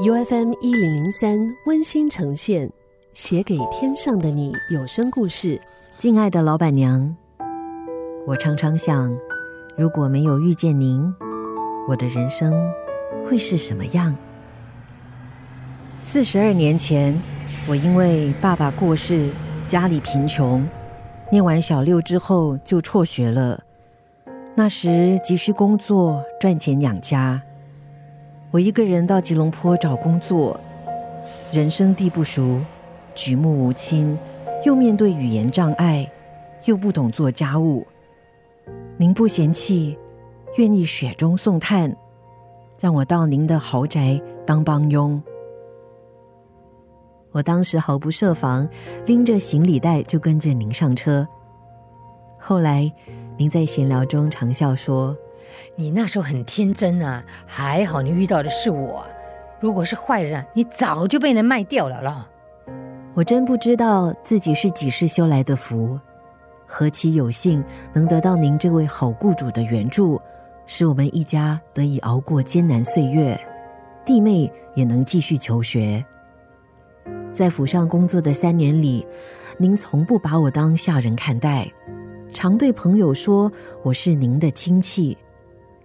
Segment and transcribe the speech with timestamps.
[0.00, 1.36] U F M 一零零三
[1.66, 2.70] 温馨呈现，
[3.14, 5.60] 写给天上的你有声故事。
[5.96, 7.16] 敬爱的老板娘，
[8.24, 9.12] 我常常想，
[9.76, 11.12] 如果没有遇见您，
[11.88, 12.54] 我的人生
[13.28, 14.16] 会是什么样？
[15.98, 17.20] 四十二年前，
[17.68, 19.28] 我因为爸爸过世，
[19.66, 20.64] 家里贫穷，
[21.28, 23.64] 念完小六之后就辍学了。
[24.54, 27.42] 那时急需工作赚钱养家。
[28.50, 30.58] 我一个人到吉隆坡找工作，
[31.52, 32.58] 人生地不熟，
[33.14, 34.18] 举目无亲，
[34.64, 36.10] 又面对语言障碍，
[36.64, 37.86] 又不懂做家务。
[38.96, 39.98] 您不嫌弃，
[40.56, 41.94] 愿意雪中送炭，
[42.80, 45.22] 让我到您的豪宅当帮佣。
[47.32, 48.66] 我当时毫不设防，
[49.04, 51.28] 拎着行李袋就跟着您上车。
[52.40, 52.90] 后来，
[53.36, 55.14] 您在闲聊中常笑说。
[55.76, 59.06] 你那时候很天真啊，还好你遇到的是我。
[59.60, 62.28] 如果是坏人，你早就被人卖掉了了。
[63.14, 65.98] 我真不知道自己是几世修来的福，
[66.64, 70.20] 何其有幸能得到您这位好雇主的援助，
[70.66, 73.36] 使我们一家得以熬过艰难岁月，
[74.04, 76.04] 弟妹也能继续求学。
[77.32, 79.04] 在府上工作的三年里，
[79.56, 81.68] 您从不把我当下人看待，
[82.32, 83.50] 常对朋友说
[83.82, 85.18] 我是您的亲戚。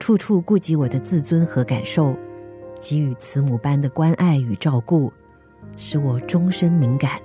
[0.03, 2.13] 处处顾及我的自尊和感受，
[2.77, 5.09] 给予慈母般的关爱与照顾，
[5.77, 7.21] 使我终身敏感，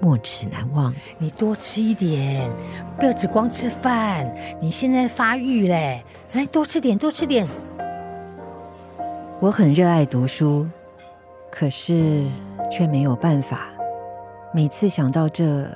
[0.00, 0.94] 没齿难忘。
[1.18, 2.50] 你多吃一点，
[2.98, 4.34] 不要只光吃饭。
[4.62, 7.46] 你现在发育嘞，来多吃点，多吃点。
[9.38, 10.66] 我很热爱读书，
[11.50, 12.24] 可是
[12.72, 13.68] 却没有办法。
[14.54, 15.68] 每次想到这，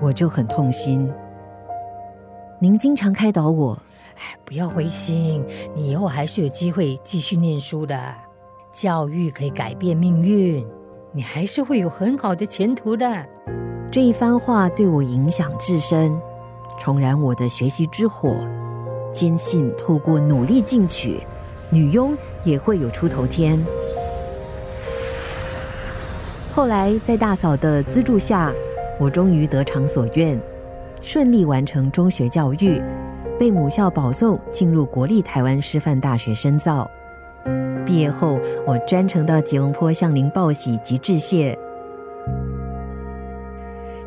[0.00, 1.12] 我就很痛心。
[2.60, 3.76] 您经常开导我。
[4.44, 8.14] 不要灰心，你以后还是有机会继续念书的。
[8.72, 10.66] 教育可以改变命运，
[11.12, 13.26] 你还是会有很好的前途的。
[13.90, 16.16] 这一番话对我影响至深，
[16.78, 18.36] 重燃我的学习之火。
[19.12, 21.20] 坚信透过努力进取，
[21.68, 23.60] 女佣也会有出头天。
[26.52, 28.52] 后来在大嫂的资助下，
[29.00, 30.40] 我终于得偿所愿，
[31.02, 32.80] 顺利完成中学教育。
[33.40, 36.86] 被母校保送进入国立台湾师范大学深造。
[37.86, 41.58] 毕业后，我专程到吉隆坡向您报喜及致谢。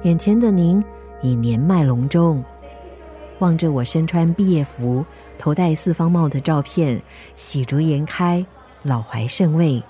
[0.03, 0.85] 眼前的您
[1.23, 2.43] 已年迈隆重，
[3.39, 5.03] 望着我身穿毕业服、
[5.35, 7.01] 头戴四方帽的照片，
[7.35, 8.45] 喜逐颜开，
[8.83, 9.81] 老怀甚慰。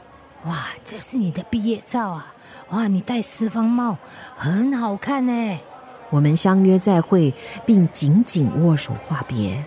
[0.45, 2.33] 哇，这是你的毕业照啊！
[2.69, 3.97] 哇，你戴四方帽，
[4.37, 5.59] 很好看呢。
[6.13, 7.33] 我们相约再会，
[7.65, 9.65] 并紧紧握手话别。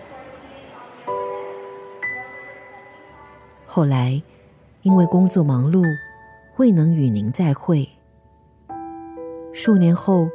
[3.65, 4.23] 后来，
[4.81, 5.83] 因为工作忙碌，
[6.55, 7.89] 未能与您再会。
[9.51, 10.29] 数年后，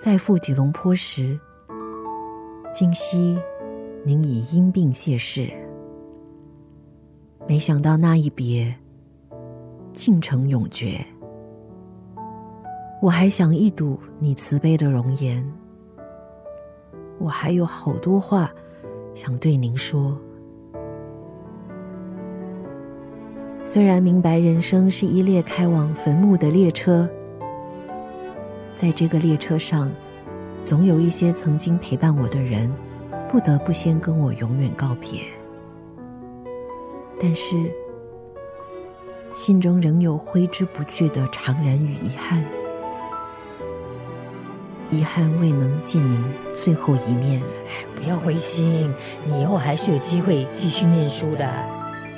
[0.00, 1.36] 再赴吉隆坡时，
[2.72, 3.36] 今夕
[4.04, 5.50] 您已因病谢世。
[7.48, 8.72] 没想到那一别，
[9.94, 11.04] 竟成永诀。
[13.02, 15.44] 我还想一睹你慈悲的容颜，
[17.18, 18.50] 我还有好多话
[19.14, 20.18] 想对您说。
[23.64, 27.08] 虽然明白人生是一列开往坟墓的列车，
[28.74, 29.92] 在这个列车上，
[30.64, 32.72] 总有一些曾经陪伴我的人，
[33.28, 35.20] 不得不先跟我永远告别。
[37.20, 37.56] 但是，
[39.34, 42.42] 心中仍有挥之不去的怅然与遗憾。
[44.90, 46.22] 遗憾未能见您
[46.54, 47.42] 最后一面，
[47.96, 51.48] 不要灰心，你以后还是有机会继续念书的。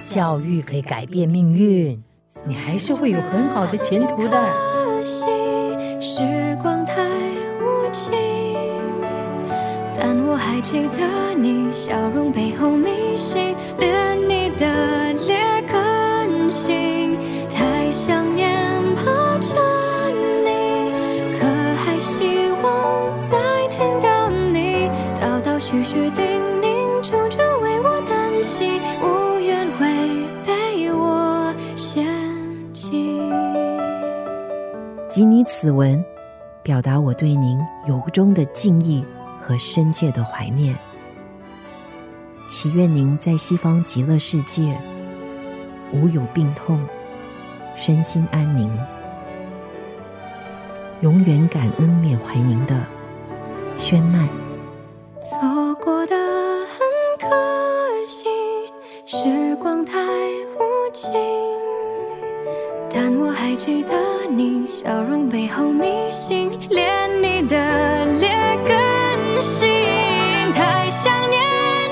[0.02, 2.02] 教育可以改变命运，
[2.46, 4.52] 你还是会有很好的前途的。
[6.00, 7.02] 时光太
[7.60, 8.12] 无情，
[9.98, 17.16] 但我还记得你笑容背后迷信，连你的脸更新，
[17.48, 18.58] 太想念。
[22.08, 22.37] 及你
[35.46, 36.04] 此文，
[36.62, 39.04] 表达我对您由衷的敬意
[39.40, 40.76] 和深切的怀念。
[42.46, 44.78] 祈愿您在西方极乐世界
[45.92, 46.78] 无有病痛，
[47.74, 48.70] 身心安宁，
[51.00, 52.74] 永远感恩缅怀您的
[53.76, 54.28] 宣曼。
[55.20, 56.78] 错过的很
[57.18, 58.26] 可惜，
[59.06, 61.57] 时光太无情。
[63.20, 63.94] 我还记得
[64.30, 68.28] 你笑容背后迷信，连你的劣
[68.64, 69.68] 根性。
[70.54, 71.42] 太想念，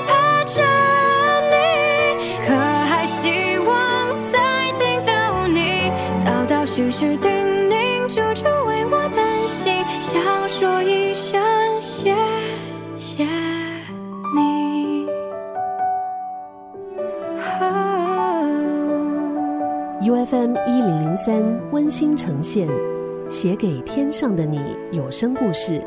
[0.07, 0.63] 怕着
[1.51, 1.57] 你，
[2.45, 5.91] 可还希望再听到你
[6.25, 7.29] 叨叨絮絮叮
[7.69, 10.46] 咛，处处为我担心，想
[20.07, 22.65] U F M 一零零三温馨呈现，
[23.29, 24.57] 写给天上的你
[24.93, 25.85] 有声故事。